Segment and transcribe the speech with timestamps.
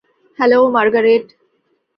[0.39, 1.25] Hello, Margaret.